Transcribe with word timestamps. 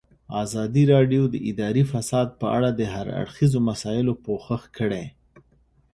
ازادي 0.43 0.83
راډیو 0.93 1.23
د 1.29 1.35
اداري 1.49 1.83
فساد 1.91 2.27
په 2.39 2.47
اړه 2.57 2.69
د 2.73 2.81
هر 2.93 3.07
اړخیزو 3.21 3.59
مسایلو 3.69 4.13
پوښښ 4.25 4.63
کړی. 4.77 5.05